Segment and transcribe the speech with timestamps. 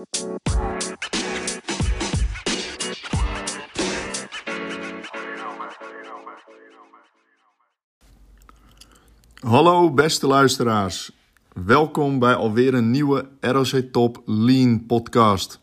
[0.00, 0.06] Hallo
[9.90, 11.12] beste luisteraars.
[11.64, 15.60] Welkom bij alweer een nieuwe ROC Top Lean podcast.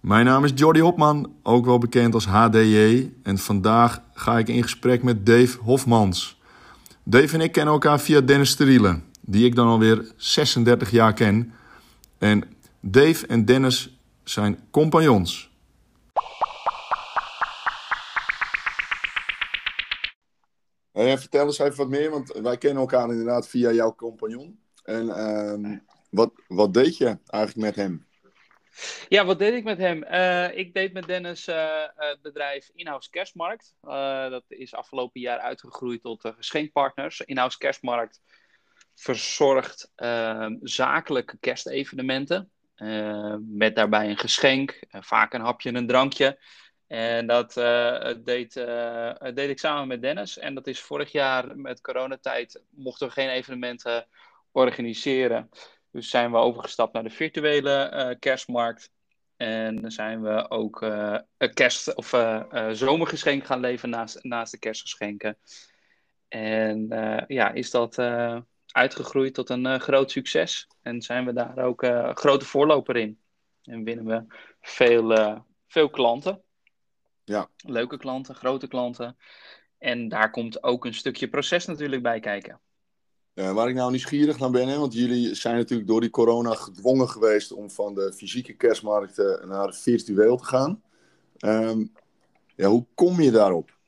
[0.00, 3.10] Mijn naam is Jordi Hopman, ook wel bekend als HDJ.
[3.22, 6.40] En vandaag ga ik in gesprek met Dave Hofmans.
[7.02, 11.52] Dave en ik kennen elkaar via Dennis Steriele, die ik dan alweer 36 jaar ken.
[12.18, 12.51] En
[12.84, 15.50] Dave en Dennis zijn compagnons.
[20.92, 24.60] Hey, vertel eens even wat meer, want wij kennen elkaar inderdaad via jouw compagnon.
[24.84, 25.78] En ehm,
[26.10, 28.06] wat, wat deed je eigenlijk met hem?
[29.08, 30.04] Ja, wat deed ik met hem?
[30.04, 33.74] Uh, ik deed met Dennis uh, het bedrijf Inhouse Kerstmarkt.
[33.84, 37.20] Uh, dat is afgelopen jaar uitgegroeid tot geschenkpartners.
[37.20, 38.20] Inhouse Kerstmarkt
[38.94, 42.51] verzorgt ehm, zakelijke kerstevenementen.
[43.40, 46.38] Met daarbij een geschenk, vaak een hapje en een drankje.
[46.86, 47.54] En dat
[48.24, 48.54] deed,
[49.34, 50.38] deed ik samen met Dennis.
[50.38, 54.06] En dat is vorig jaar met coronatijd mochten we geen evenementen
[54.52, 55.48] organiseren.
[55.90, 58.90] Dus zijn we overgestapt naar de virtuele kerstmarkt.
[59.36, 60.80] En zijn we ook
[61.36, 62.08] een kerst- of
[62.72, 65.38] zomergeschenk gaan leveren naast, naast de kerstgeschenken.
[66.28, 66.86] En
[67.26, 67.94] ja, is dat
[68.72, 70.68] uitgegroeid tot een groot succes.
[70.82, 73.18] En zijn we daar ook een grote voorloper in.
[73.62, 76.42] En winnen we veel, veel klanten.
[77.24, 77.48] Ja.
[77.56, 79.16] Leuke klanten, grote klanten.
[79.78, 82.60] En daar komt ook een stukje proces natuurlijk bij kijken.
[83.34, 86.54] Uh, waar ik nou nieuwsgierig naar ben, hè, want jullie zijn natuurlijk door die corona
[86.54, 90.82] gedwongen geweest om van de fysieke kerstmarkten naar virtueel te gaan.
[91.38, 91.92] Um,
[92.56, 93.78] ja, hoe kom je daarop?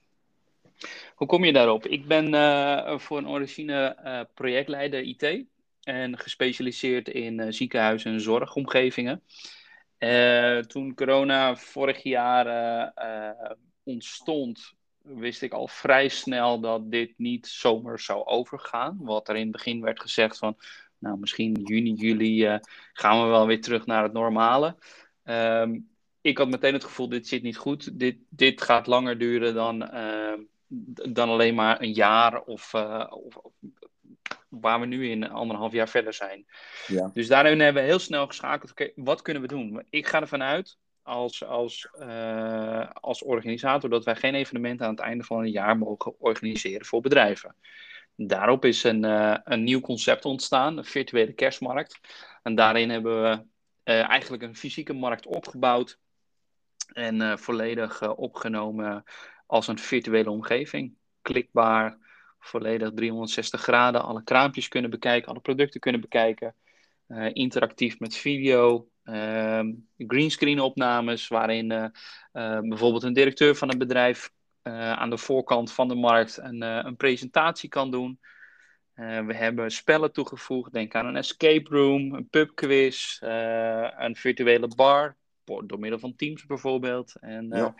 [1.26, 1.86] Kom je daarop?
[1.86, 5.44] Ik ben uh, voor een origine uh, projectleider IT
[5.82, 9.22] en gespecialiseerd in ziekenhuizen en zorgomgevingen.
[10.66, 12.46] toen corona vorig jaar
[13.82, 18.98] ontstond, wist ik al vrij snel dat dit niet zomaar zou overgaan.
[19.00, 20.56] Wat er in het begin werd gezegd van,
[20.98, 22.58] nou misschien juni, juli uh,
[22.92, 24.76] gaan we wel weer terug naar het normale.
[25.24, 25.88] Um,
[26.20, 27.98] ik had meteen het gevoel, dit zit niet goed.
[27.98, 30.32] Dit, dit gaat langer duren dan, uh,
[31.10, 33.38] dan alleen maar een jaar of, uh, of,
[34.48, 36.46] waar we nu in anderhalf jaar verder zijn.
[36.86, 37.10] Ja.
[37.14, 39.86] Dus daarin hebben we heel snel geschakeld, oké, okay, wat kunnen we doen?
[39.90, 45.04] Ik ga ervan uit als, als, uh, als organisator dat wij geen evenementen aan het
[45.04, 47.56] einde van een jaar mogen organiseren voor bedrijven.
[48.16, 52.00] Daarop is een, uh, een nieuw concept ontstaan, een virtuele kerstmarkt.
[52.42, 53.44] En daarin hebben we
[53.84, 55.98] eigenlijk een fysieke markt opgebouwd
[56.92, 59.04] en volledig opgenomen
[59.46, 60.94] als een virtuele omgeving.
[61.22, 61.98] Klikbaar,
[62.38, 66.54] volledig 360 graden, alle kraampjes kunnen bekijken, alle producten kunnen bekijken.
[67.32, 69.62] interactief met video, uh,
[69.96, 71.86] greenscreen opnames, waarin uh,
[72.32, 74.32] uh, bijvoorbeeld een directeur van een bedrijf
[74.62, 78.20] aan de voorkant van de markt een, een presentatie kan doen.
[78.94, 85.78] we hebben spellen toegevoegd, denk aan een escape room, een pubquiz, een virtuele bar, door
[85.78, 87.14] middel van Teams bijvoorbeeld.
[87.20, 87.74] En ja,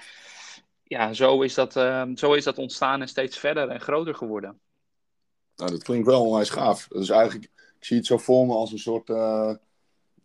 [0.85, 4.61] ja zo, is dat, ehm, zo is dat ontstaan en steeds verder en groter geworden.
[5.57, 6.89] Nou, dat klinkt wel onwijs gaaf.
[6.89, 7.45] Dus eigenlijk,
[7.79, 9.09] ik zie het zo voor me als een soort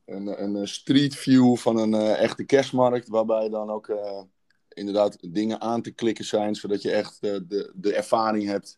[0.10, 4.22] een, een street view van een uh, echte kerstmarkt, waarbij dan ook uh,
[4.70, 8.78] inderdaad dingen aan te klikken zijn, zodat je echt uh, de, de ervaring hebt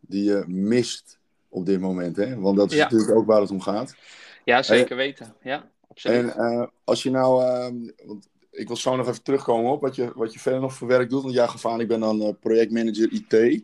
[0.00, 1.18] die je mist
[1.48, 2.16] op dit moment.
[2.16, 2.38] Hè?
[2.40, 2.82] Want dat is ja.
[2.82, 3.94] natuurlijk ook waar het om gaat.
[4.44, 5.34] Ja, zeker weten.
[5.42, 6.34] Ja, absoluut.
[6.34, 10.12] En als je nou, ehm, want ik wil zo nog even terugkomen op wat je,
[10.14, 11.22] wat je verder nog voor werk doet.
[11.22, 13.62] Want ja, gevaan, ik ben dan projectmanager IT.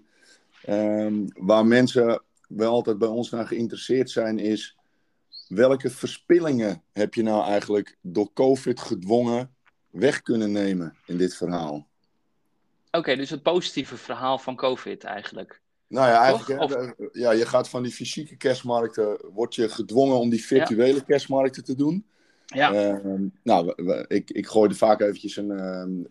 [0.69, 4.77] Um, waar mensen wel altijd bij ons naar geïnteresseerd zijn, is
[5.49, 9.55] welke verspillingen heb je nou eigenlijk door COVID gedwongen
[9.91, 11.75] weg kunnen nemen in dit verhaal?
[12.87, 15.61] Oké, okay, dus het positieve verhaal van COVID eigenlijk.
[15.89, 16.95] Nou ja, eigenlijk, of...
[17.13, 21.05] ja, je gaat van die fysieke kerstmarkten, word je gedwongen om die virtuele ja.
[21.07, 22.07] kerstmarkten te doen.
[22.47, 22.95] Ja.
[23.05, 23.73] Uh, nou,
[24.07, 25.51] ik, ik gooi er vaak eventjes een,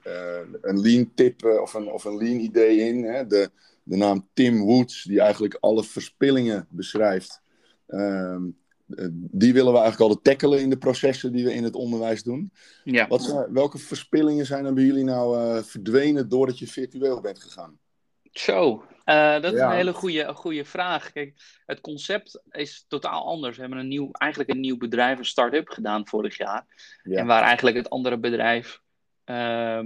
[0.08, 3.04] uh, een lean tip uh, of, een, of een lean idee in.
[3.04, 3.28] Hè?
[3.28, 3.50] De,
[3.84, 7.42] de naam Tim Woods, die eigenlijk alle verspillingen beschrijft.
[7.88, 8.38] Uh,
[9.12, 12.52] die willen we eigenlijk altijd tackelen in de processen die we in het onderwijs doen.
[12.84, 13.08] Ja.
[13.08, 17.40] Wat zijn, welke verspillingen zijn er bij jullie nou uh, verdwenen doordat je virtueel bent
[17.40, 17.80] gegaan?
[18.32, 19.70] Zo, uh, dat is ja.
[19.70, 21.12] een hele goede, goede vraag.
[21.12, 23.56] Kijk, het concept is totaal anders.
[23.56, 26.66] We hebben een nieuw, eigenlijk een nieuw bedrijf, een start-up gedaan vorig jaar.
[27.04, 27.20] Ja.
[27.20, 28.82] En waar eigenlijk het andere bedrijf
[29.26, 29.80] uh,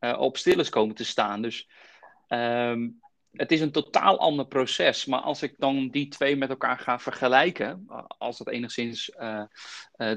[0.00, 1.42] uh, op stil is komen te staan.
[1.42, 1.68] Dus
[2.28, 3.00] um,
[3.32, 5.04] het is een totaal ander proces.
[5.04, 7.86] Maar als ik dan die twee met elkaar ga vergelijken,
[8.18, 9.42] als dat enigszins uh,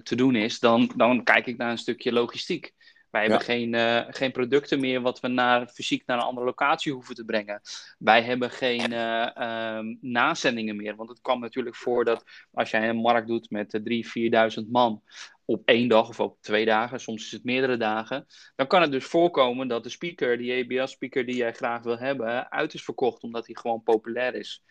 [0.04, 2.74] te doen is, dan, dan kijk ik naar een stukje logistiek.
[3.16, 6.94] Wij hebben geen, uh, geen producten meer wat we naar, fysiek naar een andere locatie
[6.94, 7.62] hoeven te brengen.
[7.98, 8.92] Wij hebben geen
[9.44, 10.96] um, nazendingen meer.
[10.96, 13.80] Want het kwam natuurlijk voor dat als jij een markt doet met
[14.58, 15.02] 3.000, 4.000 man,
[15.46, 18.26] op één dag of op twee dagen, soms is het meerdere dagen,
[18.56, 22.52] dan kan het dus voorkomen dat de speaker, die ABS-speaker die jij graag wil hebben,
[22.52, 24.64] uit is verkocht omdat hij gewoon populair is.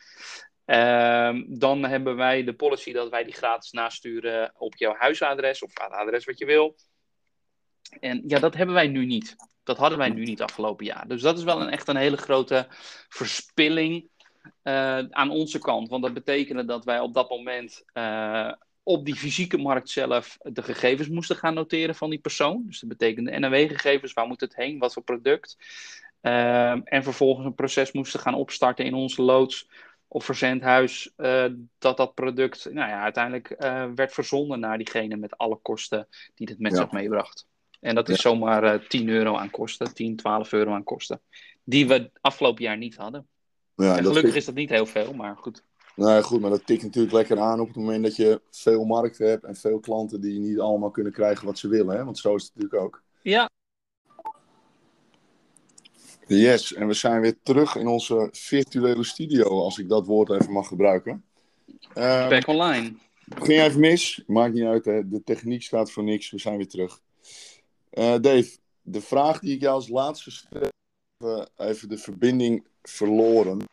[0.64, 5.70] Um, dan hebben wij de policy dat wij die gratis nasturen op jouw huisadres of
[5.75, 6.76] het adres wat je wil.
[8.00, 9.36] En ja, dat hebben wij nu niet.
[9.62, 11.08] Dat hadden wij nu niet afgelopen jaar.
[11.08, 12.66] Dus dat is wel een, echt een hele grote
[13.08, 14.08] verspilling
[14.62, 15.88] uh, aan onze kant.
[15.88, 18.52] Want dat betekende dat wij op dat moment uh,
[18.82, 22.62] op die fysieke markt zelf de gegevens moesten gaan noteren van die persoon.
[22.66, 25.56] Dus dat betekent de NAW-gegevens, waar moet het heen, wat voor product.
[26.22, 29.69] Uh, en vervolgens een proces moesten gaan opstarten in onze loods
[30.08, 31.46] of verzendhuis, uh,
[31.78, 36.48] dat dat product nou ja, uiteindelijk uh, werd verzonden naar diegene met alle kosten die
[36.50, 36.78] het met ja.
[36.78, 37.46] zich meebracht.
[37.84, 38.31] En dat is ja.
[38.31, 41.20] zomaar uh, 10 euro aan kosten, 10, 12 euro aan kosten,
[41.64, 43.26] die we afgelopen jaar niet hadden.
[43.76, 45.64] Ja, en gelukkig is dat niet heel veel, maar goed.
[45.96, 49.19] Nou goed, maar dat tikt natuurlijk lekker aan op het moment dat je veel markt
[49.19, 51.96] hebt en veel klanten die niet allemaal kunnen krijgen wat ze willen.
[51.96, 52.04] Hè?
[52.04, 53.02] Want zo is het natuurlijk ook.
[53.22, 53.50] Ja.
[56.26, 60.52] Yes, en we zijn weer terug in onze virtuele studio, als ik dat woord even
[60.52, 61.25] mag gebruiken.
[61.94, 62.94] Um, Back online.
[63.34, 65.08] Ging even mis, maakt niet uit, hè?
[65.08, 67.02] de techniek staat voor niks, we zijn weer terug.
[67.99, 73.64] Uh, Dave, de vraag die ik jou als laatste stel, even de verbinding verloren.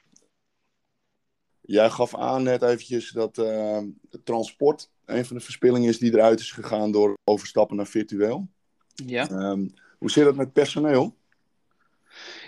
[1.62, 3.80] Jij gaf aan net eventjes dat uh,
[4.10, 8.48] het transport een van de verspillingen is die eruit is gegaan door overstappen naar virtueel.
[9.06, 9.30] Ja.
[9.30, 11.18] Um, hoe zit het met personeel?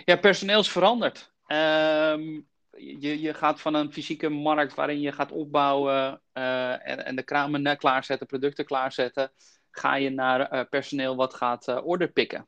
[0.04, 1.32] Ja, personeel is veranderd.
[1.46, 2.46] Um,
[2.76, 7.22] je, je gaat van een fysieke markt waarin je gaat opbouwen uh, en, en, de
[7.22, 9.30] kramen klaarzetten, producten klaarzetten,
[9.78, 12.46] ga je naar uh, personeel wat gaat uh, order pikken.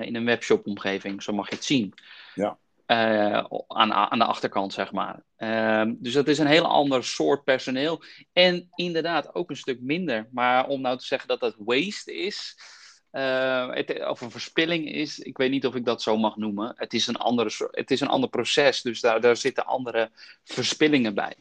[0.00, 1.94] in een webshop omgeving, zo mag je het zien.
[2.34, 2.58] Ja.
[2.86, 5.22] Uh, aan, aan de achterkant, zeg maar.
[5.38, 8.02] Uh, dus dat is een heel ander soort personeel.
[8.32, 10.28] En inderdaad ook een stuk minder.
[10.32, 12.56] Maar om nou te zeggen dat dat waste is,
[13.12, 16.72] uh, het, of een verspilling is, ik weet niet of ik dat zo mag noemen.
[16.76, 20.10] Het is een, andere, het is een ander proces, dus daar, daar zitten andere
[20.44, 21.34] verspillingen bij.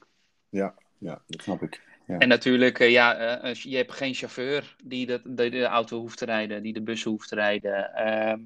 [0.49, 1.86] Ja, ja dat snap ik.
[2.07, 2.17] Ja.
[2.17, 6.17] En natuurlijk, uh, ja, uh, je hebt geen chauffeur die de, de, de, auto hoeft
[6.17, 7.93] te rijden, die de bus hoeft te rijden.
[7.93, 8.39] Ehm,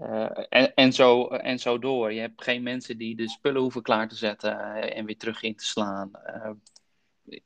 [0.00, 2.12] uh, en, en, zo, en zo door.
[2.12, 4.58] Je hebt geen mensen die de spullen hoeven klaar te zetten
[4.94, 6.10] en weer terug in te slaan.
[6.26, 6.50] Uh,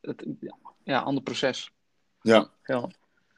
[0.01, 0.27] het,
[0.85, 1.71] ja, ander proces.
[2.21, 2.51] Ja.
[2.65, 2.89] ja.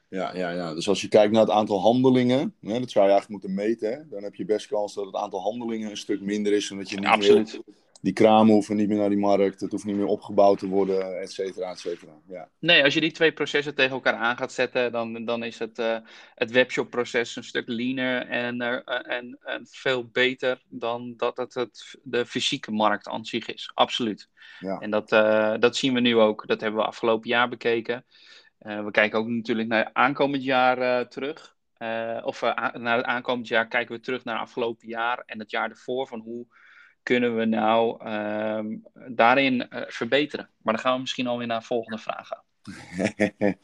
[0.09, 0.73] Ja, ja, ja.
[0.73, 3.91] Dus als je kijkt naar het aantal handelingen, hè, dat zou je eigenlijk moeten meten.
[3.91, 6.71] Hè, dan heb je best kans dat het aantal handelingen een stuk minder is.
[6.71, 7.51] Omdat je niet Absoluut.
[7.65, 9.61] meer die kramen hoeven niet meer naar die markt.
[9.61, 12.11] Het hoeft niet meer opgebouwd te worden, et cetera, et cetera.
[12.27, 12.49] Ja.
[12.59, 15.79] Nee, als je die twee processen tegen elkaar aan gaat zetten, dan, dan is het,
[15.79, 15.97] uh,
[16.35, 21.99] het webshop-proces een stuk leaner en, uh, en, en veel beter dan dat het, het
[22.03, 23.71] de fysieke markt aan zich is.
[23.73, 24.29] Absoluut.
[24.59, 24.79] Ja.
[24.79, 26.47] En dat, uh, dat zien we nu ook.
[26.47, 28.05] Dat hebben we afgelopen jaar bekeken.
[28.57, 31.55] we kijken ook natuurlijk naar aankomend jaar terug.
[32.23, 32.41] of
[32.73, 36.19] naar het aankomend jaar kijken we terug naar afgelopen jaar en het jaar ervoor van
[36.19, 36.45] hoe
[37.07, 40.49] kunnen we nou um, daarin uh, verbeteren?
[40.61, 42.43] Maar dan gaan we misschien alweer naar de volgende vraag gaan.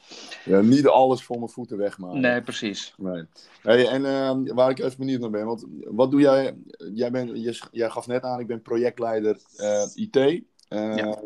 [0.45, 2.21] ja, niet alles voor mijn voeten wegmaken.
[2.21, 2.93] Nee, precies.
[2.97, 3.25] Nee.
[3.61, 6.55] Hey, en uh, waar ik even benieuwd naar ben, want wat doe jij?
[6.93, 10.43] Jij, bent, jij, jij gaf net aan, ik ben projectleider uh, IT.
[10.69, 11.21] Ja.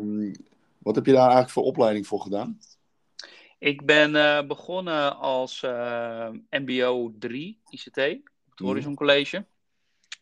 [0.78, 2.58] Wat heb je daar eigenlijk voor opleiding voor gedaan?
[3.58, 5.62] Ik ben uh, begonnen als
[6.50, 9.44] MBO 3 ICT op het Horizon College.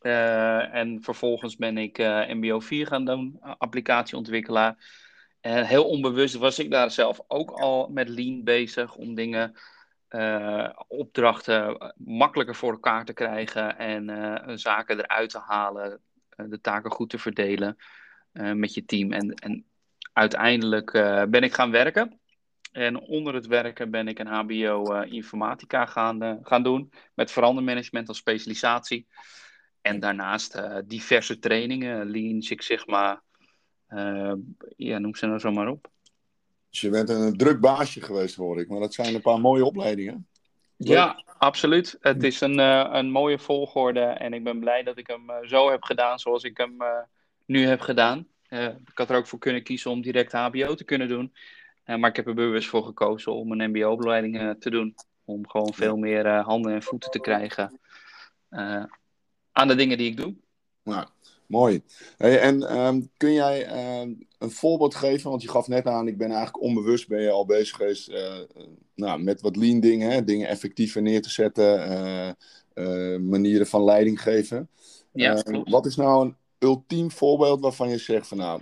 [0.00, 4.76] Uh, en vervolgens ben ik uh, MBO 4 gaan doen, applicatieontwikkelaar.
[5.40, 9.56] En heel onbewust was ik daar zelf ook al met Lean bezig om dingen,
[10.10, 17.10] uh, opdrachten makkelijker voor elkaar te krijgen en zaken eruit te halen, de taken goed
[17.10, 17.76] te verdelen
[18.32, 19.12] met je team.
[19.12, 19.66] En, en
[20.12, 20.90] uiteindelijk
[21.30, 22.20] ben ik gaan werken.
[22.72, 25.86] En onder het werken ben ik een HBO informatica
[26.42, 29.06] gaan doen met verandermanagement als specialisatie.
[29.86, 33.22] En daarnaast uh, diverse trainingen, Lean, Six Sigma,
[33.88, 34.32] uh,
[34.76, 35.90] ja, noem ze nou zomaar op.
[36.70, 38.68] Dus je bent een druk baasje geweest, hoor ik.
[38.68, 40.26] Maar dat zijn een paar mooie opleidingen.
[40.76, 40.92] Leuk.
[40.92, 41.96] Ja, absoluut.
[42.00, 44.00] Het is een, uh, een mooie volgorde.
[44.00, 46.76] En ik ben blij dat ik hem zo heb gedaan zoals ik hem
[47.44, 48.26] nu heb gedaan.
[48.48, 51.32] ik had er ook voor kunnen kiezen om direct HBO te kunnen doen.
[51.84, 54.94] maar ik heb er bewust voor gekozen om een MBO-opleiding te doen.
[55.24, 57.80] Om gewoon veel meer handen en voeten te krijgen
[59.56, 60.34] aan de dingen die ik doe.
[60.82, 61.06] Nou,
[61.46, 61.82] Mooi.
[62.16, 65.30] Hey, en ehm, kun jij ehm, een voorbeeld geven?
[65.30, 68.38] Want je gaf net aan, ik ben eigenlijk onbewust ben je al bezig geweest uh,
[68.94, 70.25] nou, met wat lean dingen, hè?
[70.25, 72.30] dingen effectiever neer te zetten, uh,
[72.75, 74.68] uh, manieren van leiding geven.
[75.12, 78.60] Ja, ehm, wat is nou een ultiem voorbeeld waarvan je zegt van nou,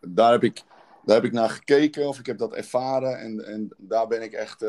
[0.00, 0.62] daar heb ik,
[1.04, 4.32] daar heb ik naar gekeken of ik heb dat ervaren en, en daar ben ik
[4.32, 4.64] echt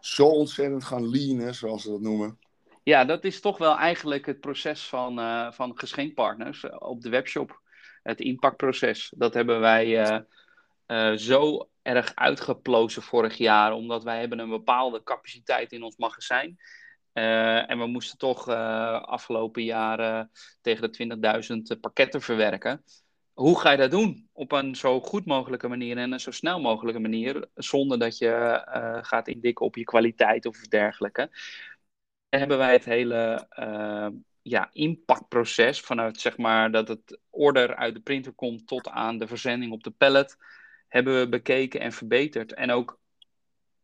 [0.00, 2.38] zo ontzettend gaan leanen, zoals ze dat noemen.
[2.82, 7.08] Ja, dat is toch wel eigenlijk het proces van, uh, van geschenkpartners eh, op de
[7.08, 7.60] webshop.
[8.02, 9.12] Het impactproces.
[9.16, 10.20] Dat hebben wij
[10.86, 16.58] uh, zo erg uitgeplozen vorig jaar, omdat wij hebben een bepaalde capaciteit in ons magazijn.
[17.12, 21.18] en we moesten toch afgelopen jaren tegen de
[21.74, 22.84] 20.000 pakketten verwerken.
[23.32, 24.28] Hoe ga je dat doen?
[24.32, 28.62] Op een zo goed mogelijke manier en een zo snel mogelijke manier, zonder dat je
[29.02, 31.30] gaat indikken op je kwaliteit of dergelijke
[32.38, 34.06] hebben wij het hele uh,
[34.42, 39.26] ja, impactproces vanuit zeg maar dat het order uit de printer komt tot aan de
[39.26, 40.36] verzending op de pallet
[40.88, 42.54] hebben we bekeken en verbeterd.
[42.54, 42.98] En ook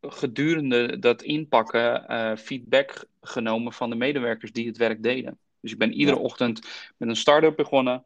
[0.00, 5.38] gedurende dat inpakken uh, feedback genomen van de medewerkers die het werk deden.
[5.60, 8.04] Dus ik ben iedere ochtend met een start-up begonnen,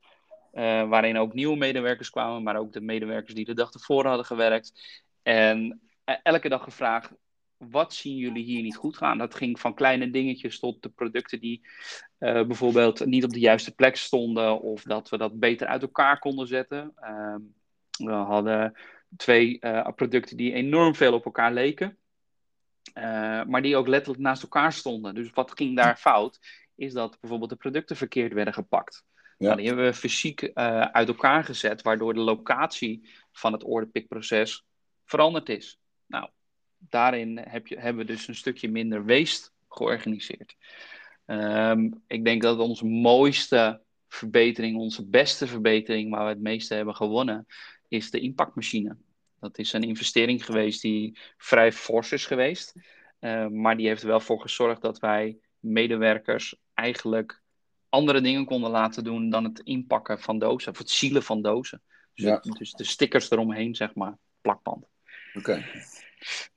[0.52, 4.26] uh, waarin ook nieuwe medewerkers kwamen, maar ook de medewerkers die de dag ervoor hadden
[4.26, 5.02] gewerkt.
[5.22, 5.80] En
[6.22, 7.12] elke dag gevraagd,
[7.68, 9.18] wat zien jullie hier niet goed gaan?
[9.18, 11.66] Dat ging van kleine dingetjes tot de producten die
[12.18, 16.18] uh, bijvoorbeeld niet op de juiste plek stonden of dat we dat beter uit elkaar
[16.18, 16.92] konden zetten.
[17.00, 17.36] Uh,
[17.98, 18.76] we hadden
[19.16, 21.98] twee uh, producten die enorm veel op elkaar leken,
[22.92, 25.14] eh, maar die ook letterlijk naast elkaar stonden.
[25.14, 26.40] Dus wat ging daar fout?
[26.74, 29.04] Is dat bijvoorbeeld de producten verkeerd werden gepakt.
[29.14, 29.46] Ja.
[29.46, 30.50] Nou, die hebben we fysiek
[30.92, 34.64] uit elkaar gezet, waardoor de locatie van het orderpickproces
[35.04, 35.80] veranderd is.
[36.06, 36.30] Nou,
[36.88, 40.56] daarin heb je, hebben we dus een stukje minder waste georganiseerd.
[41.26, 46.96] Um, ik denk dat onze mooiste verbetering, onze beste verbetering, waar we het meeste hebben
[46.96, 47.46] gewonnen,
[47.88, 48.96] is de impactmachine.
[49.40, 52.74] Dat is een investering geweest die vrij fors is geweest.
[53.20, 57.42] Uh, maar die heeft er wel voor gezorgd dat wij medewerkers eigenlijk
[57.88, 61.82] andere dingen konden laten doen dan het inpakken van dozen, of het zielen van dozen.
[62.14, 62.38] Dus, ja.
[62.38, 64.86] dus de stickers eromheen, zeg maar, plakband.
[65.34, 65.38] Oké.
[65.38, 65.64] Okay.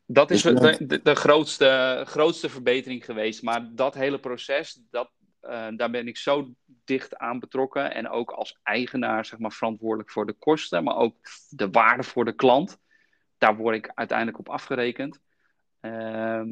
[0.05, 3.43] Dat is dus de, de, grootste, grootste verbetering geweest.
[3.43, 7.93] Maar dat hele proces, dat, uh, daar ben ik zo dicht aan betrokken.
[7.93, 11.15] En ook als eigenaar zeg maar, verantwoordelijk voor de kosten, maar ook
[11.49, 12.77] de waarde voor de klant.
[13.37, 15.19] Daar word ik uiteindelijk op afgerekend.
[15.81, 16.43] Uh,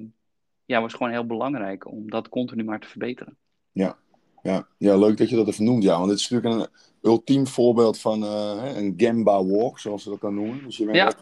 [0.65, 3.38] ja, was gewoon heel belangrijk om dat continu maar te verbeteren.
[3.72, 3.98] Ja,
[4.41, 5.84] ja, ja, leuk dat je dat even noemt.
[5.84, 6.70] Ja, want dit is natuurlijk een
[7.10, 10.63] ultiem voorbeeld van uh, een Gamba walk, zoals ze dat dan noemen.
[10.63, 11.13] Dus je bent ja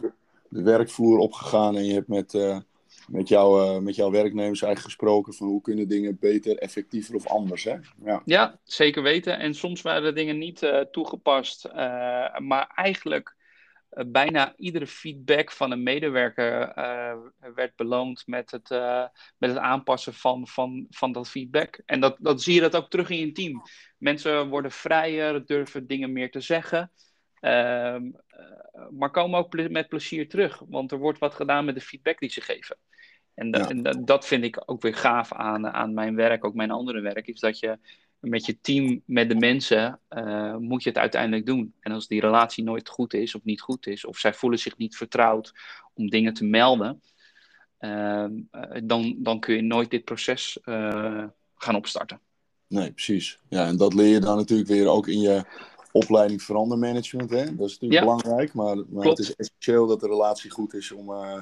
[0.49, 2.57] de werkvloer opgegaan en je hebt met, uh,
[3.07, 7.27] met, jou, uh, met jouw werknemers eigenlijk gesproken van hoe kunnen dingen beter, effectiever of
[7.27, 7.63] anders.
[7.63, 7.75] Hè?
[8.03, 8.21] Ja.
[8.25, 9.39] ja, zeker weten.
[9.39, 11.73] En soms waren dingen niet uh, toegepast,
[12.37, 13.37] maar eigenlijk
[14.07, 16.73] bijna iedere feedback van een medewerker
[17.55, 18.69] werd beloond met het,
[19.37, 21.81] met het aanpassen van, van, van dat feedback.
[21.85, 23.61] En dat, dat zie je dat ook terug in je team.
[23.97, 26.91] Mensen worden vrijer, durven dingen meer te zeggen.
[27.41, 28.15] Um,
[28.89, 32.29] maar komen ook met plezier terug, want er wordt wat gedaan met de feedback die
[32.29, 32.77] ze geven.
[33.33, 33.69] En, ja.
[33.69, 37.27] en dat vind ik ook weer gaaf aan, aan mijn werk, ook mijn andere werk,
[37.27, 37.79] is dat je
[38.19, 41.73] met je team, met de mensen, uh, moet je het uiteindelijk doen.
[41.79, 44.77] En als die relatie nooit goed is of niet goed is, of zij voelen zich
[44.77, 45.53] niet vertrouwd
[45.93, 47.01] om dingen te melden,
[47.79, 48.25] uh,
[48.83, 51.23] dan, dan kun je nooit dit proces uh,
[51.55, 52.21] gaan opstarten.
[52.67, 53.39] Nee, precies.
[53.49, 55.43] Ja, en dat leer je dan natuurlijk weer ook in je
[55.91, 57.29] opleiding verandermanagement.
[57.29, 57.55] Hè?
[57.55, 57.99] Dat is natuurlijk ja.
[58.01, 61.41] belangrijk, maar, maar het is essentieel dat de relatie goed is om, uh,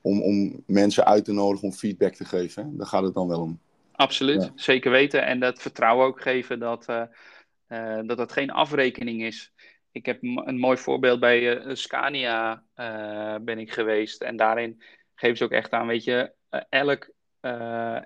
[0.00, 2.64] om, om mensen uit te nodigen om feedback te geven.
[2.64, 2.76] Hè?
[2.76, 3.60] Daar gaat het dan wel om.
[3.92, 4.52] Absoluut, ja.
[4.54, 5.26] zeker weten.
[5.26, 7.02] En dat vertrouwen ook geven dat, uh,
[7.68, 9.52] uh, dat het geen afrekening is.
[9.90, 12.62] Ik heb een mooi voorbeeld bij Scania
[13.40, 14.22] ben ik geweest.
[14.22, 14.82] En daarin
[15.14, 16.32] geven ze ook echt aan, weet je,
[16.68, 17.10] elk,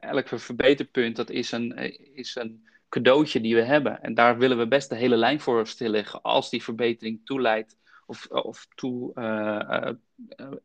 [0.00, 1.76] elk verbeterpunt, dat is een,
[2.14, 4.02] is een cadeautje die we hebben.
[4.02, 7.76] En daar willen we best de hele lijn voor stilleggen als die verbetering toeleidt
[8.06, 9.90] of, of toe, uh,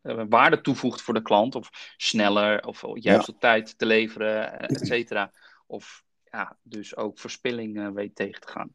[0.04, 4.88] uh, waarde toevoegt voor de klant, of sneller of juist op tijd te leveren, et
[4.88, 5.32] cetera.
[5.68, 8.74] Of ja, dus ook verspilling weet tegen te gaan.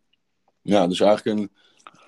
[0.63, 1.51] Ja, dus eigenlijk een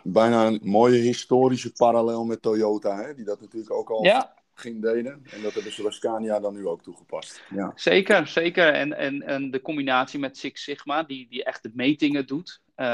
[0.02, 3.14] bijna een mooie historische parallel met Toyota, hè?
[3.14, 5.22] die dat natuurlijk ook al ja ging deden.
[5.30, 7.42] En dat hebben ze bij Scania dan nu ook toegepast.
[7.50, 7.72] Ja.
[7.74, 8.72] Zeker, zeker.
[8.72, 12.86] En, en, en de combinatie met Six Sigma, die, die echt de metingen doet, uh,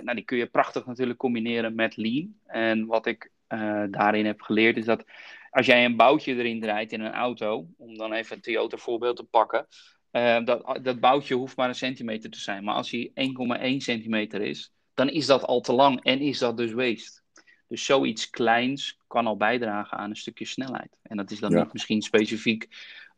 [0.00, 2.34] nou, die kun je prachtig natuurlijk combineren met Lean.
[2.46, 5.04] En wat ik uh, daarin heb geleerd is dat
[5.50, 9.16] als jij een boutje erin draait in een auto, om dan even een Toyota voorbeeld
[9.16, 9.66] te pakken,
[10.12, 12.64] uh, dat, dat boutje hoeft maar een centimeter te zijn.
[12.64, 13.12] Maar als hij
[13.72, 17.20] 1,1 centimeter is, dan is dat al te lang en is dat dus waste.
[17.68, 20.96] Dus zoiets kleins kan al bijdragen aan een stukje snelheid.
[21.02, 21.62] En dat is dan Ja.
[21.62, 22.68] niet misschien specifiek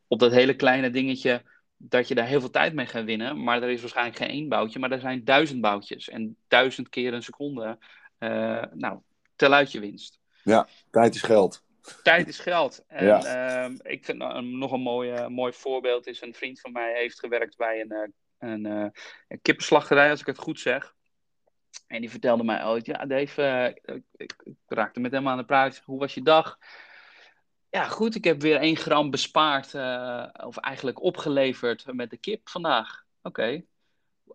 [0.08, 1.42] op dat hele kleine dingetje
[1.76, 3.42] dat je daar heel veel tijd mee gaat winnen.
[3.42, 6.08] Maar er is waarschijnlijk geen één boutje, maar er zijn duizend boutjes.
[6.08, 7.78] En duizend keer een seconde.
[8.18, 8.98] eh, nou,
[9.36, 10.18] tel uit je winst.
[10.90, 11.64] Tijd is geld.
[12.02, 12.84] Tijd is geld.
[12.86, 13.22] En Ja.
[13.64, 16.92] ehm, ik vind nou, nog een mooi, eh, mooi voorbeeld is een vriend van mij
[16.94, 18.08] heeft gewerkt bij een, eh,
[18.50, 18.86] een, eh,
[19.28, 20.94] een kippenslachterij, als ik het goed zeg.
[21.90, 25.36] En die vertelde mij ooit, ja Dave, eh, ik, ik, ik raakte met hem aan
[25.36, 25.82] de praat.
[25.84, 26.58] Hoe was je dag?
[27.70, 32.48] Ja, goed, ik heb weer één gram bespaard, eh, of eigenlijk opgeleverd met de kip
[32.48, 33.04] vandaag.
[33.22, 33.62] Oké,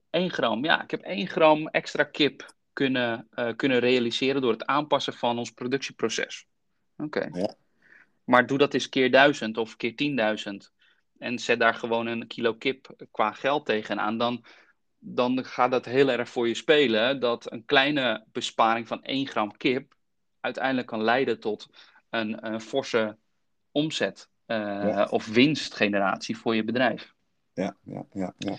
[0.10, 0.64] één gram.
[0.64, 5.38] Ja, ik heb één gram extra kip kunnen, eh, kunnen realiseren door het aanpassen van
[5.38, 6.48] ons productieproces.
[6.98, 7.30] Oké.
[7.32, 7.56] Ja.
[8.24, 10.74] Maar doe dat eens keer duizend of keer tienduizend.
[11.18, 14.18] En zet daar gewoon een kilo kip qua geld tegenaan.
[14.18, 14.44] Dan,
[15.00, 17.20] dan gaat dat heel erg voor je spelen.
[17.20, 19.94] Dat een kleine besparing van 1 gram kip
[20.40, 21.70] uiteindelijk kan leiden tot
[22.10, 23.18] een, een forse
[23.72, 25.08] omzet eh, Ja.
[25.10, 27.14] of winstgeneratie voor je bedrijf.
[27.54, 28.58] Ja, ja, ja, ja.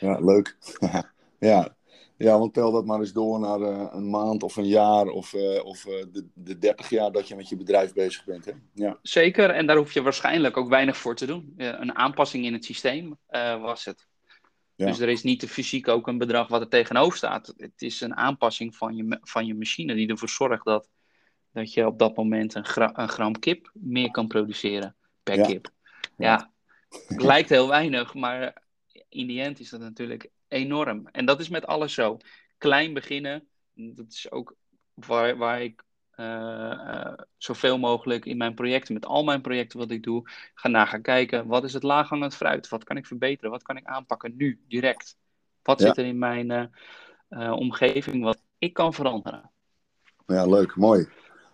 [0.00, 0.56] Ja, leuk.
[1.38, 1.76] ja.
[2.16, 5.34] ja, want tel dat maar eens door naar eh, een maand of een jaar of,
[5.34, 8.44] eh, of de, de 30 jaar dat je met je bedrijf bezig bent.
[8.44, 8.52] Hè?
[8.74, 11.54] Ja, Zeker, en daar hoef je waarschijnlijk ook weinig voor te doen.
[11.56, 13.18] Een aanpassing in het systeem
[13.60, 14.06] was het.
[14.78, 14.86] Ja.
[14.86, 17.54] Dus er is niet te fysiek ook een bedrag wat er tegenover staat.
[17.56, 20.88] Het is een aanpassing van je, van je machine die ervoor zorgt dat,
[21.52, 25.46] dat je op dat moment een, gra- een gram kip meer kan produceren per Ja.
[25.46, 25.70] kip.
[26.16, 26.52] Ja,
[27.08, 28.62] het lijkt heel weinig, maar
[29.08, 31.06] in die end is dat natuurlijk enorm.
[31.06, 32.16] En dat is met alles zo.
[32.58, 34.56] Klein beginnen, dat is ook
[34.94, 35.82] waar, waar ik
[37.36, 40.22] zoveel mogelijk in mijn projecten, met al mijn projecten wat ik doe,
[40.54, 41.46] ga naar gaan kijken.
[41.46, 42.68] Wat is het laaghangend fruit?
[42.68, 43.50] Wat kan ik verbeteren?
[43.50, 45.16] Wat kan ik aanpakken nu, direct?
[45.62, 45.86] Wat Ja.
[45.86, 46.64] zit er in mijn eh,
[47.28, 49.50] eh, omgeving wat ik kan veranderen?
[50.26, 51.08] ja leuk, mooi.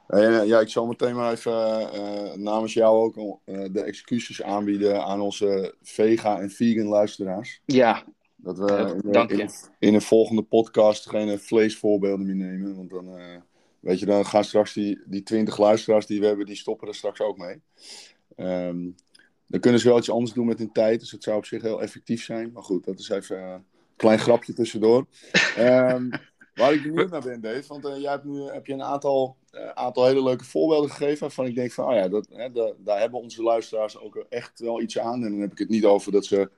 [0.06, 5.04] Eh, ja, ik zal meteen maar even eh, namens jou ook eh, de excuses aanbieden
[5.04, 7.60] aan onze vega en vegan luisteraars.
[7.64, 8.04] Ja,
[8.36, 12.76] Dat we in, in, een volgende podcast geen vleesvoorbeelden meer nemen.
[12.76, 13.36] Want dan, eh,
[13.84, 16.94] weet je, dan gaan straks die, die 20 luisteraars die we hebben, die stoppen er
[16.94, 17.60] straks ook mee.
[18.36, 18.90] Ehm,
[19.46, 21.00] dan kunnen ze wel iets anders doen met hun tijd.
[21.00, 22.52] Dus het zou op zich heel effectief zijn.
[22.52, 23.64] Maar goed, dat is even eh, een
[23.96, 25.06] klein grapje tussendoor.
[25.56, 26.10] Ehm,
[26.54, 27.64] waar ik benieuwd naar ben, Dave.
[27.68, 31.20] Want eh, jij hebt nu heb je een aantal, eh, aantal hele leuke voorbeelden gegeven.
[31.20, 34.60] Waarvan ik denk van, oh ja, dat, hè, da- daar hebben onze luisteraars ook echt
[34.60, 35.24] wel iets aan.
[35.24, 36.50] En dan heb ik het niet over dat ze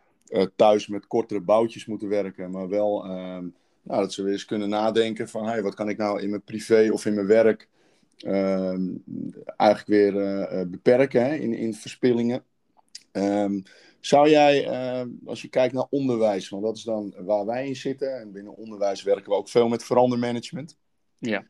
[0.57, 2.51] thuis met kortere boutjes moeten werken.
[2.51, 3.47] Maar wel ehm,
[3.87, 5.47] nou, dat ze weer eens kunnen nadenken van...
[5.47, 7.69] Hey, wat kan ik nou in mijn privé of in mijn werk
[8.17, 8.89] ehm,
[9.57, 12.45] eigenlijk weer eh, eh, beperken hè, in, in verspillingen.
[13.13, 13.61] Ehm,
[14.01, 17.77] zou jij, ehm, als je kijkt naar onderwijs, want dat is dan waar wij in
[17.77, 18.21] zitten...
[18.21, 20.79] en binnen onderwijs werken we ook veel met verandermanagement...
[21.19, 21.47] ja.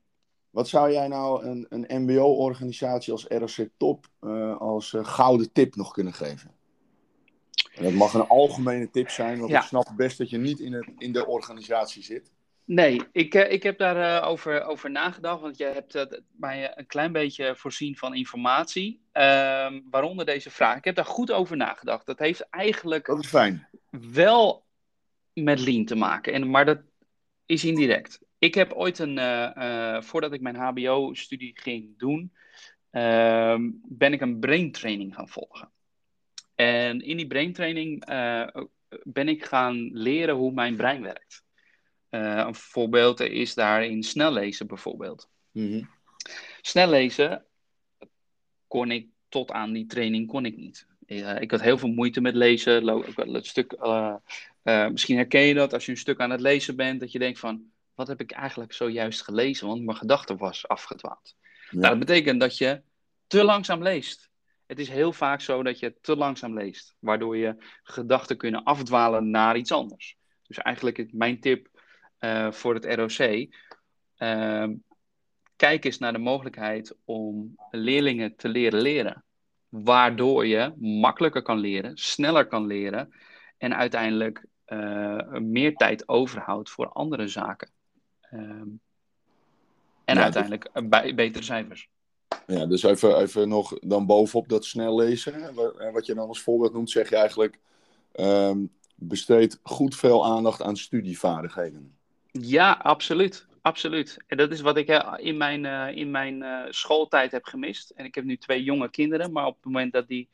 [0.57, 5.75] Wat zou jij nou een, een MBO-organisatie als ROC Top eh, als eh, gouden tip
[5.75, 6.51] nog kunnen geven?
[7.81, 9.59] Dat mag een algemene tip zijn, want Ja.
[9.61, 12.31] ik snap best dat je niet in, het, in de organisatie zit.
[12.65, 16.87] Nee, ik, eh, ik heb daarover over, over nagedacht, want jij hebt eh, mij een
[16.87, 20.77] klein beetje voorzien van informatie, ehm, waaronder deze vraag.
[20.77, 22.07] Ik heb daar goed over nagedacht.
[22.07, 23.69] Dat heeft eigenlijk Dat is fijn.
[24.13, 24.65] wel
[25.33, 26.79] met lean te maken, en, maar dat
[27.47, 28.21] is indirect.
[28.39, 32.33] Ik heb ooit een, eh, eh, voordat ik mijn HBO-studie ging doen,
[32.91, 35.71] ehm, ben ik een brain training gaan volgen.
[36.57, 38.47] En in die brain training eh,
[39.03, 41.45] ben ik gaan leren hoe mijn brein werkt.
[42.09, 45.29] Eh, een voorbeeld is daarin snel lezen bijvoorbeeld.
[45.51, 45.83] Mhm.
[46.61, 47.45] Snel lezen
[48.67, 50.87] kon ik tot aan die training kon ik niet.
[51.39, 52.85] Ik had heel veel moeite met lezen.
[52.85, 54.15] Lo- ik had het stuk, eh,
[54.89, 57.39] misschien herken je dat als je een stuk aan het lezen bent, dat je denkt
[57.39, 59.67] van, wat heb ik eigenlijk zojuist gelezen?
[59.67, 61.37] Want mijn gedachte was afgedwaald.
[61.71, 61.79] Ja.
[61.79, 62.83] Nou, dat betekent dat je
[63.27, 64.31] te langzaam leest.
[64.67, 69.31] Het is heel vaak zo dat je te langzaam leest, waardoor je gedachten kunnen afdwalen
[69.31, 70.17] naar iets anders.
[70.47, 71.69] Dus eigenlijk mijn tip
[72.19, 73.49] eh, voor het ROC.
[74.17, 74.75] ehm,
[75.57, 79.25] kijk eens naar de mogelijkheid om leerlingen te leren leren.
[79.69, 83.15] Waardoor je makkelijker kan leren, sneller kan leren
[83.59, 87.71] en uiteindelijk eh, meer tijd overhoudt voor andere zaken.
[88.21, 88.69] Ehm,
[90.05, 91.89] en Ja, uiteindelijk eh, betere cijfers.
[92.47, 95.55] Ja, dus even, even nog dan bovenop dat snel lezen.
[95.93, 97.59] Wat je dan als voorbeeld noemt, zeg je eigenlijk...
[98.13, 101.97] ehm, besteed goed veel aandacht aan studievaardigheden.
[102.31, 103.47] Ja, absoluut.
[103.67, 104.17] Absoluut.
[104.27, 107.91] En dat is wat ik in mijn, eh, in mijn eh, schooltijd heb gemist.
[107.91, 110.29] En ik heb nu twee jonge kinderen, maar op het moment dat die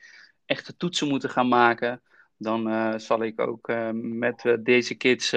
[0.46, 2.02] echte toetsen moeten gaan maken,
[2.37, 5.35] dan eh, zal ik ook met deze kids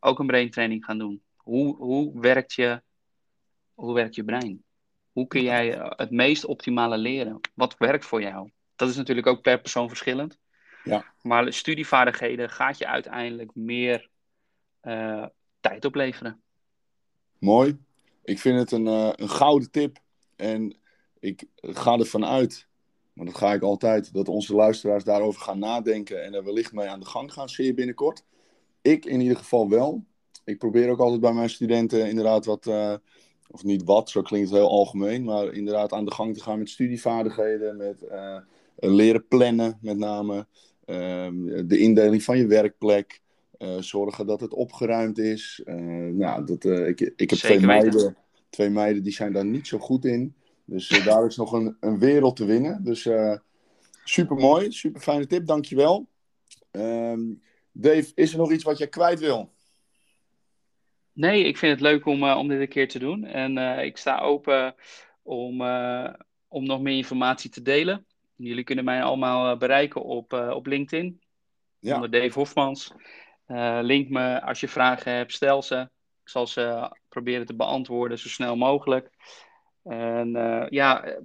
[0.00, 1.22] ook een brain training gaan doen.
[1.36, 2.82] Hoe, hoe, werkt je,
[3.74, 4.63] hoe werkt je brein?
[5.14, 7.40] Hoe kun jij het meest optimale leren?
[7.54, 8.50] Wat werkt voor jou?
[8.76, 10.38] Dat is natuurlijk ook per persoon verschillend.
[10.84, 11.04] Ja.
[11.22, 14.08] Maar studievaardigheden gaat je uiteindelijk meer
[14.82, 15.26] uh,
[15.60, 16.42] tijd opleveren.
[17.38, 17.78] Mooi.
[18.24, 19.98] Ik vind het een, uh, een gouden tip.
[20.36, 20.76] En
[21.20, 22.68] ik ga ervan uit,
[23.12, 26.88] maar dat ga ik altijd, dat onze luisteraars daarover gaan nadenken en er wellicht mee
[26.88, 28.24] aan de gang gaan, zeer binnenkort.
[28.82, 30.04] Ik in ieder geval wel.
[30.44, 32.94] Ik probeer ook altijd bij mijn studenten inderdaad wat, uh,
[33.50, 36.58] of niet wat, zo klinkt het heel algemeen, maar inderdaad aan de gang te gaan
[36.58, 38.36] met studievaardigheden, met uh,
[38.76, 40.46] leren plannen met name,
[40.86, 41.28] uh,
[41.66, 43.20] de indeling van je werkplek,
[43.58, 45.62] uh, zorgen dat het opgeruimd is.
[46.12, 48.16] nou, dat, ik, ik heb twee meiden,
[48.50, 50.34] twee meiden die zijn daar niet zo goed in.
[50.64, 52.84] Dus daar is nog een, een wereld te winnen.
[52.84, 53.08] Dus
[54.04, 56.06] super mooi, super fijne tip, dankjewel.
[56.70, 59.53] Um, Dave, is er nog iets wat jij kwijt wil?
[61.14, 63.24] Nee, ik vind het leuk om, uh, om dit een keer te doen.
[63.24, 64.74] En ik sta open
[65.22, 65.60] om,
[66.48, 68.06] om nog meer informatie te delen.
[68.36, 71.20] Jullie kunnen mij allemaal bereiken op, op LinkedIn.
[71.78, 71.94] Ja.
[71.94, 72.92] Onder Dave Hofmans.
[73.82, 75.80] link me als je vragen hebt, stel ze.
[76.22, 79.10] Ik zal ze proberen te beantwoorden zo snel mogelijk.
[79.84, 81.18] En uh, ja,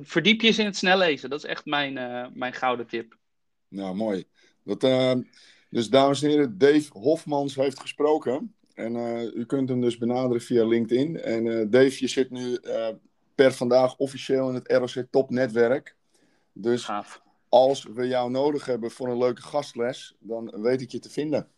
[0.00, 1.30] verdiep je eens in het snel lezen.
[1.30, 3.16] Dat is echt mijn, uh, mijn gouden tip.
[3.68, 4.24] Nou, mooi.
[4.64, 5.12] Dat, uh,
[5.70, 8.54] dus dames en heren, Dave Hofmans heeft gesproken.
[8.80, 8.96] En
[9.34, 11.20] u kunt hem dus benaderen via LinkedIn.
[11.20, 12.58] En Dave, je zit nu
[13.34, 15.96] per vandaag officieel in het ROC Top netwerk.
[16.52, 17.22] Dus Gaaf.
[17.48, 21.48] als we jou nodig hebben voor een leuke gastles, dan weet ik je te vinden.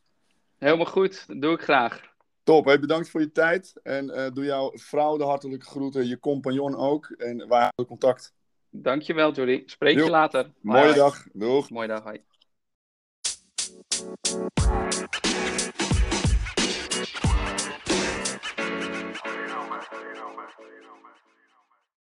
[0.59, 2.11] Helemaal goed, dat doe ik graag.
[2.43, 3.73] Top, hey, bedankt voor je tijd.
[3.83, 7.11] En uh, doe jouw vrouw de hartelijke groeten, je compagnon ook.
[7.11, 8.33] En wij houden contact.
[8.71, 9.63] Dankjewel, Jordi.
[9.67, 10.53] Spreek je later.
[10.61, 10.95] Mooie hoi.
[10.95, 11.27] dag.
[11.33, 11.71] Doeg.
[11.71, 12.21] Mooie dag, hoi.